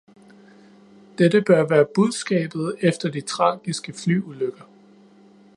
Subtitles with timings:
[1.19, 4.63] Dette bør være budskabet efter de tragiske flyulykker.